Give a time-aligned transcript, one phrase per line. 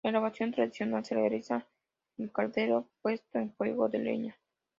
[0.03, 1.67] La elaboración tradicional se realiza
[2.17, 4.35] en caldero puesto en fuego de leña.